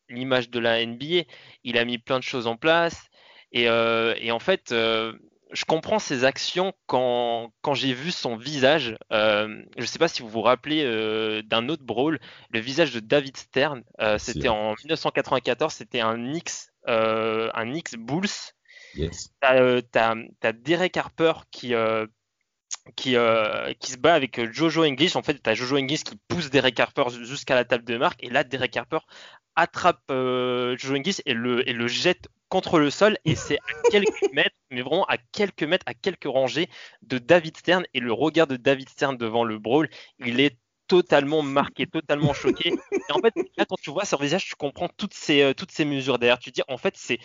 [0.09, 1.25] l'image de la NBA.
[1.65, 3.11] Il a mis plein de choses en place.
[3.53, 5.13] Et, euh, en fait, euh,
[5.53, 8.97] je comprends ses actions quand, quand j'ai vu son visage.
[9.13, 10.85] Euh, je ne sais pas si vous vous rappelez
[11.43, 13.83] d'un autre brawl, le visage de David Stern.
[14.19, 18.29] c'était en 1994, c'était un Knicks, un Knicks Bulls.
[18.95, 19.33] Yes.
[19.41, 21.75] T'as as, Derek Harper qui,
[22.97, 25.17] qui, euh, qui se bat avec euh, Jojo English.
[25.17, 28.23] En fait, tu as Jojo English qui pousse Derek Harper jusqu'à la table de marque.
[28.23, 28.99] Et là, Derek Harper
[29.57, 33.19] attrape euh, Jojo English et le, et le jette contre le sol.
[33.25, 36.69] Et c'est à quelques mètres, mais vraiment à quelques mètres, à quelques rangées
[37.03, 37.85] de David Stern.
[37.95, 39.89] Et le regard de David Stern devant le brawl,
[40.19, 40.57] il est
[40.89, 42.71] totalement marqué, totalement choqué.
[42.93, 45.85] Et en fait, là, quand tu vois son visage, tu comprends toutes ces, toutes ces
[45.85, 46.41] mesures derrière.
[46.41, 47.21] Tu dis, en fait, c'est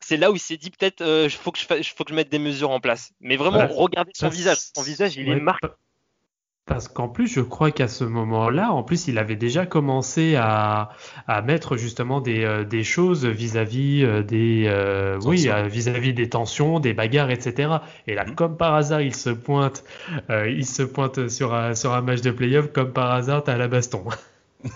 [0.00, 2.14] c'est là où il s'est dit peut-être il euh, faut que je faut que je
[2.14, 3.12] mette des mesures en place.
[3.20, 4.58] Mais vraiment, regardez son visage.
[4.74, 5.68] Son visage, il est marqué.
[6.66, 10.90] Parce qu'en plus, je crois qu'à ce moment-là, en plus, il avait déjà commencé à,
[11.26, 14.70] à mettre justement des, euh, des choses vis-à-vis euh, des,
[15.24, 17.78] oui, vis-à-vis des tensions, des bagarres, etc.
[18.06, 18.34] Et là, mm-hmm.
[18.34, 19.82] comme par hasard, il se pointe,
[20.28, 23.68] il se pointe sur un, sur un match de playoff, comme par hasard, t'as la
[23.68, 24.04] baston.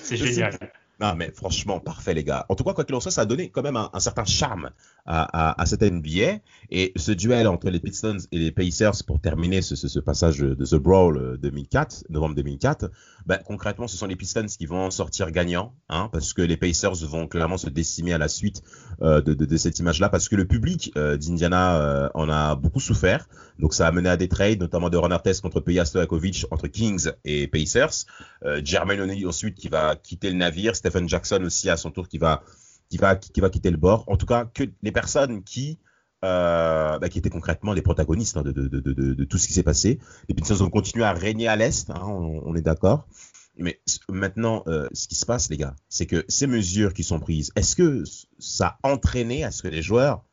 [0.00, 0.56] C'est génial
[1.02, 2.46] Non, mais franchement, parfait, les gars.
[2.48, 4.70] En tout cas, quoi qu'il en soit, ça a donné quand même un, certain charme
[5.04, 6.38] à, à, cette NBA.
[6.70, 10.64] Et ce duel entre les Pistons et les Pacers pour terminer ce, ce, passage de
[10.64, 12.88] The Brawl 2004, novembre 2004,
[13.26, 17.04] ben, concrètement, ce sont les Pistons qui vont sortir gagnants, hein, parce que les Pacers
[17.04, 18.62] vont clairement se décimer à la suite
[19.00, 22.80] euh, de, de, cette image-là, parce que le public euh, d'Indiana euh, en a beaucoup
[22.80, 23.26] souffert.
[23.58, 26.68] Donc ça a mené à des trades, notamment de Ron Artest contre Peja Stojakovic entre
[26.68, 28.06] Kings et Pacers.
[28.44, 30.74] Euh, Jermaine O'Neal ensuite qui va quitter le navire.
[30.92, 32.42] Stephen Jackson aussi à son tour qui va,
[32.90, 34.04] qui va, qui va quitter le bord.
[34.08, 35.78] En tout cas, que les personnes qui
[36.24, 39.54] euh, bah, qui étaient concrètement les protagonistes hein, de, de, de, de, tout ce qui
[39.54, 39.98] s'est passé.
[40.28, 43.08] Les Pistons ont continué à régner à l'Est, hein, on, on, est d'accord.
[43.56, 47.18] Mais maintenant, euh, ce qui se passe, les gars, c'est que ces mesures qui sont
[47.18, 48.04] prises, est-ce que
[48.38, 50.24] ça a entraîné à ce que les joueurs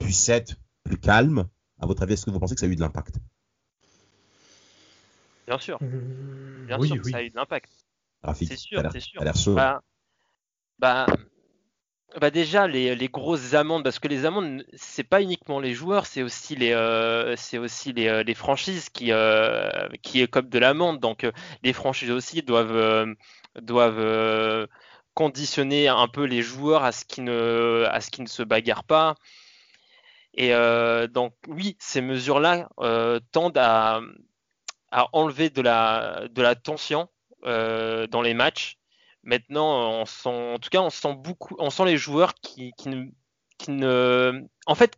[0.00, 1.46] puissent être plus calmes?
[1.78, 3.14] À votre avis, est-ce que vous pensez que ça a eu de l'impact?
[5.46, 5.80] Bien sûr.
[5.80, 7.12] Mmh, Bien oui, sûr, oui.
[7.12, 7.70] ça a eu de l'impact.
[8.34, 9.22] C'est sûr, c'est sûr.
[9.54, 9.82] Bah,
[10.78, 11.06] bah,
[12.20, 16.06] bah, déjà les, les, grosses amendes parce que les amendes c'est pas uniquement les joueurs
[16.06, 20.58] c'est aussi les euh, c'est aussi les, euh, les, franchises qui euh, qui écopent de
[20.58, 21.00] l'amende.
[21.00, 21.32] Donc euh,
[21.62, 23.14] les franchises aussi doivent euh,
[23.60, 24.68] doivent
[25.14, 28.84] conditionner un peu les joueurs à ce qui ne à ce qui ne se bagarrent
[28.84, 29.14] pas.
[30.34, 30.52] Et
[31.08, 32.68] donc oui ces mesures là
[33.32, 34.00] tendent à
[34.90, 37.08] à enlever de la de la tension
[37.44, 38.78] dans les matchs
[39.24, 43.06] Maintenant, en tout cas, on sent beaucoup, on sent les joueurs qui, ne,
[43.56, 44.96] qui ne, en fait,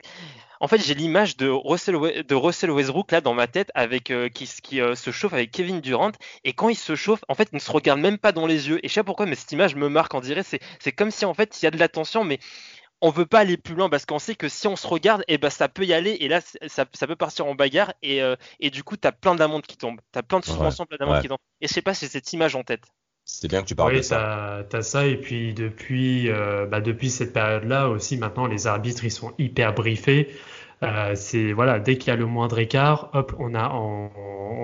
[0.61, 4.31] en fait, j'ai l'image de Russell, de Russell Westbrook là dans ma tête avec euh,
[4.31, 6.13] qui, qui euh, se chauffe avec Kevin Durant
[6.45, 8.69] et quand il se chauffe, en fait, il ne se regarde même pas dans les
[8.71, 8.79] yeux.
[8.83, 10.15] Et je sais pas pourquoi, mais cette image me marque.
[10.15, 12.39] On dirait c'est c'est comme si en fait il y a de la tension, mais
[13.05, 15.35] on veut pas aller plus loin parce qu'on sait que si on se regarde, et
[15.35, 18.23] eh ben ça peut y aller et là ça, ça peut partir en bagarre et,
[18.23, 20.87] euh, et du coup tu as plein d'amendes qui tombent, tu as plein de suspensions,
[20.87, 21.37] plein d'amendes qui tombent.
[21.61, 22.85] Et je sais pas si c'est cette image en tête.
[23.27, 24.65] C'est bien que tu parles oui, de ça.
[24.71, 29.05] Tu as ça, et puis depuis, euh, bah depuis cette période-là aussi, maintenant, les arbitres,
[29.05, 30.29] ils sont hyper briefés.
[30.83, 34.11] Euh, c'est voilà, dès qu'il y a le moindre écart, hop, on a on,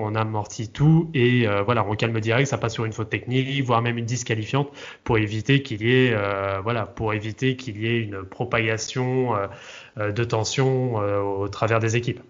[0.01, 3.63] on amortit tout et euh, voilà, on calme direct, ça passe sur une faute technique,
[3.63, 4.69] voire même une disqualifiante
[5.03, 6.61] pour éviter qu'il y ait euh,
[6.95, 9.35] pour éviter qu'il y ait une propagation
[9.97, 12.21] euh, de tension au travers des équipes.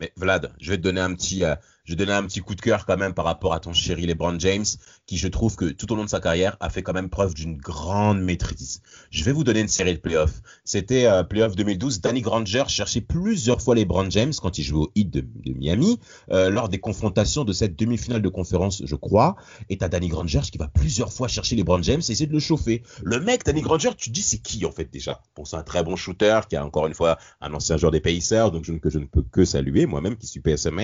[0.00, 1.44] Mais Vlad, je vais te donner un petit
[1.86, 4.38] je donner un petit coup de cœur quand même par rapport à ton chéri LeBron
[4.38, 4.64] James,
[5.06, 7.34] qui je trouve que tout au long de sa carrière a fait quand même preuve
[7.34, 8.82] d'une grande maîtrise.
[9.10, 10.42] Je vais vous donner une série de playoffs.
[10.64, 12.00] C'était euh, playoff 2012.
[12.00, 16.50] Danny Granger cherchait plusieurs fois LeBron James quand il jouait au Heat de, Miami euh,
[16.50, 19.36] lors des confrontations de cette demi-finale de conférence, je crois.
[19.70, 22.40] Et t'as Danny Granger qui va plusieurs fois chercher LeBron James et essayer de le
[22.40, 22.82] chauffer.
[23.02, 25.22] Le mec, Danny Granger, tu te dis c'est qui en fait déjà?
[25.36, 28.50] Bon, un très bon shooter qui a encore une fois un ancien joueur des Pacers,
[28.50, 30.82] donc je, que je ne peux que saluer moi-même qui suis PSMA.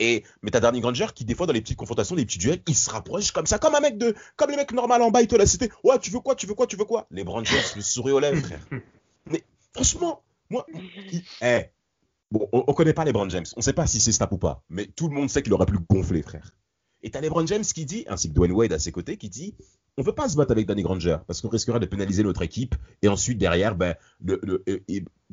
[0.00, 2.60] Et mais t'as Danny Granger qui des fois dans les petites confrontations, les petits duels,
[2.66, 5.22] il se rapproche comme ça, comme un mec de, comme les mecs normal en bas,
[5.22, 5.70] il te la cité.
[5.84, 7.06] Ouais, tu veux quoi, tu veux quoi, tu veux quoi?
[7.10, 8.66] Les James, le sourire aux lèvres, frère.
[9.30, 10.66] Mais franchement, moi,
[11.42, 11.66] eh,
[12.30, 14.38] bon, on, on, connaît pas les Brand James, on sait pas si c'est snap ou
[14.38, 16.54] pas, mais tout le monde sait qu'il aurait pu gonfler, frère.
[17.02, 19.54] Et t'as LeBron James qui dit, ainsi que Dwayne Wade à ses côtés, qui dit
[19.96, 22.42] on ne veut pas se battre avec Danny Granger parce qu'on risquerait de pénaliser notre
[22.42, 23.94] équipe et ensuite derrière, ben,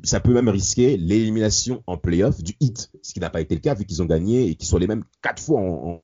[0.04, 3.60] ça peut même risquer l'élimination en playoff du hit, ce qui n'a pas été le
[3.60, 5.60] cas vu qu'ils ont gagné et qu'ils sont les mêmes quatre fois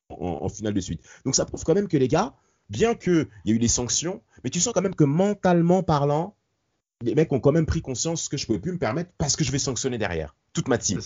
[0.08, 1.02] en, finale de suite.
[1.24, 2.34] Donc ça prouve quand même que les gars,
[2.68, 6.34] bien qu'il y ait eu des sanctions, mais tu sens quand même que mentalement parlant,
[7.02, 9.36] les mecs ont quand même pris conscience que je ne pouvais plus me permettre parce
[9.36, 11.00] que je vais sanctionner derrière toute ma team.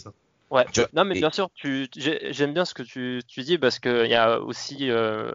[0.52, 4.06] Ouais, non mais bien sûr, tu, j'aime bien ce que tu, tu dis parce qu'il
[4.06, 5.32] y a aussi euh,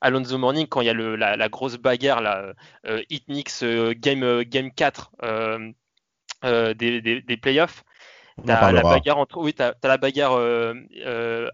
[0.00, 2.52] Alonso Morning quand il y a le, la, la, grosse bagarre, la
[2.86, 7.84] euh, Hitnix euh, game, euh, game 4 euh, des, des, des, playoffs.
[8.44, 10.36] T'as la bagarre entre, oui, t'as as la bagarre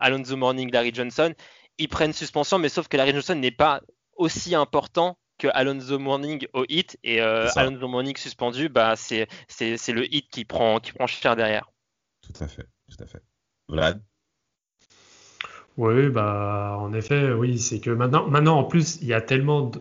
[0.01, 1.35] Alonso Morning, Larry Johnson.
[1.77, 3.83] Ils prennent suspension, mais sauf que Larry Johnson n'est pas
[4.17, 10.07] aussi important que Alonso Morning au hit et Alonso Morning suspendu, bah c'est c'est le
[10.11, 11.71] hit qui prend qui prend cher derrière.
[12.33, 13.23] Tout à fait tout à fait.
[13.69, 14.03] Vlad?
[15.77, 19.63] Oui, bah, en effet, oui, c'est que maintenant, maintenant, en plus, il y a tellement
[19.63, 19.81] de,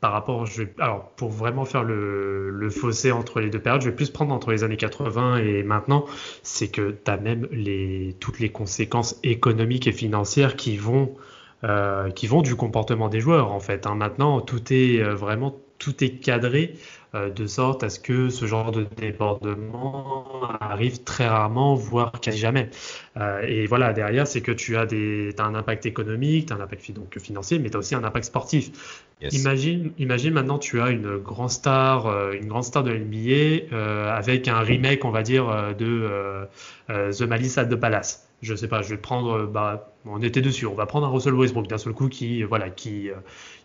[0.00, 0.46] par rapport,
[0.78, 4.32] alors, pour vraiment faire le, le, fossé entre les deux périodes, je vais plus prendre
[4.32, 6.06] entre les années 80 et maintenant,
[6.42, 11.14] c'est que tu as même les, toutes les conséquences économiques et financières qui vont,
[11.62, 13.86] euh, qui vont du comportement des joueurs, en fait.
[13.86, 13.96] Hein.
[13.96, 16.74] Maintenant, tout est euh, vraiment, tout est cadré
[17.14, 20.24] euh, de sorte à ce que ce genre de débordement
[20.60, 22.70] arrive très rarement, voire quasi jamais.
[23.16, 26.56] Euh, et voilà, derrière, c'est que tu as, des, as un impact économique, tu as
[26.56, 29.04] un impact donc, financier, mais tu as aussi un impact sportif.
[29.22, 29.32] Yes.
[29.34, 33.72] Imagine, imagine maintenant, tu as une grande star, euh, une grande star de l'NBA
[34.12, 36.48] avec un remake, on va dire, de
[36.88, 40.66] The Malice at the Palace je sais pas, je vais prendre, bah, on était dessus,
[40.66, 43.08] on va prendre un Russell Westbrook d'un seul coup qui, voilà, qui,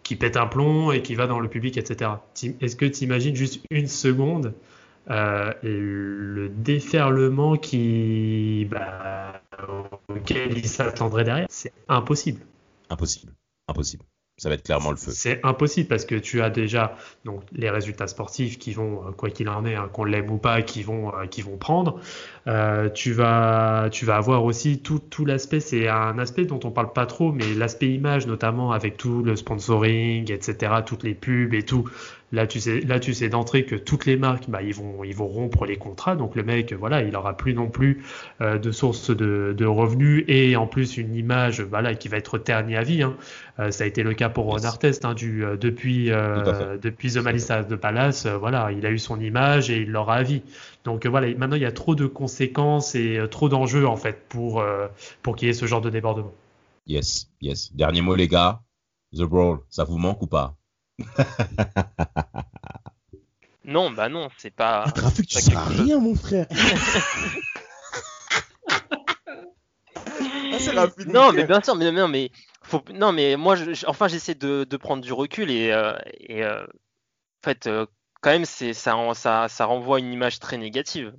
[0.09, 2.09] qui pète un plomb et qui va dans le public, etc.
[2.61, 4.55] Est-ce que tu imagines juste une seconde
[5.11, 9.39] euh, le déferlement qui, bah,
[10.07, 11.45] auquel il s'attendrait derrière?
[11.51, 12.41] C'est impossible.
[12.89, 13.33] Impossible.
[13.67, 14.03] Impossible
[14.39, 15.11] ça va être clairement le feu.
[15.11, 16.95] C'est impossible parce que tu as déjà
[17.25, 20.37] donc les résultats sportifs qui vont, euh, quoi qu'il en est, hein, qu'on l'aime ou
[20.37, 21.99] pas, qui vont, euh, qui vont prendre.
[22.49, 25.59] Euh, tu vas, tu vas avoir aussi tout, tout l'aspect.
[25.59, 29.35] C'est un aspect dont on parle pas trop, mais l'aspect image, notamment avec tout le
[29.35, 31.87] sponsoring, etc., toutes les pubs et tout.
[32.31, 35.15] Là, tu sais, là, tu sais d'entrée que toutes les marques, bah, ils vont, ils
[35.15, 36.15] vont rompre les contrats.
[36.15, 38.03] Donc le mec, voilà, il aura plus non plus
[38.41, 42.37] euh, de source de, de, revenus et en plus une image, voilà, qui va être
[42.37, 43.03] ternie à vie.
[43.03, 43.15] Hein.
[43.59, 47.51] Euh, ça a été le cas pour Ron Artest hein, du, depuis, depuis The Malice
[47.67, 48.25] de Palace.
[48.27, 50.41] voilà, il a eu son image et il l'aura à vie.
[50.85, 54.63] Donc voilà, maintenant il y a trop de conséquences et trop d'enjeux en fait pour,
[55.21, 56.33] pour qu'il y ait ce genre de débordement.
[56.87, 57.73] Yes, yes.
[57.75, 58.61] Dernier mot les gars.
[59.13, 60.55] The Brawl, ça vous manque ou pas?
[63.69, 64.85] Non, bah non, c'est pas.
[64.87, 66.47] Le trafic, tu sais rien, mon frère.
[70.75, 72.31] Ah, non, mais bien sûr, mais non, mais
[72.63, 76.43] faut, non, mais moi, je, enfin, j'essaie de, de, prendre du recul et, euh, et
[76.43, 77.85] euh, en fait, euh,
[78.21, 81.13] quand même, c'est ça, ça, ça renvoie une image très négative.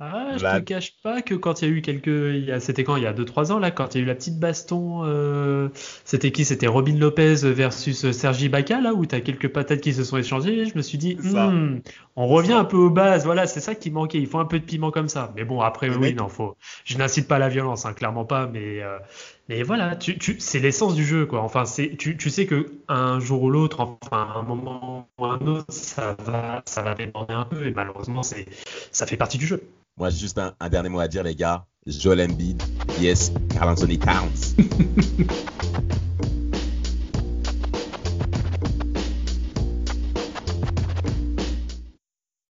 [0.00, 3.04] Ah, je te cache pas que quand il y a eu quelques, c'était quand il
[3.04, 5.68] y a 2-3 ans là, quand il y a eu la petite baston, euh,
[6.04, 6.44] c'était qui?
[6.44, 10.66] C'était Robin Lopez versus Sergi Baca là, où t'as quelques patates qui se sont échangées.
[10.66, 11.78] Je me suis dit, hmm,
[12.16, 13.24] on revient un peu aux bases.
[13.24, 14.18] Voilà, c'est ça qui manquait.
[14.18, 15.32] Il faut un peu de piment comme ça.
[15.36, 16.56] Mais bon, après oui, non, faut.
[16.84, 18.48] Je n'incite pas à la violence, hein, clairement pas.
[18.48, 18.98] Mais euh,
[19.48, 21.42] mais voilà, tu, tu, c'est l'essence du jeu, quoi.
[21.42, 25.38] Enfin, c'est, tu, tu sais que un jour ou l'autre, enfin, un moment ou un
[25.46, 28.46] autre, ça va, ça va déborder un peu, et malheureusement, c'est,
[28.90, 29.62] ça fait partie du jeu.
[29.98, 31.66] Moi, j'ai juste un, dernier mot à dire, les gars.
[31.86, 32.62] Joel Embiid,
[32.98, 34.56] yes, Carl Anthony counts.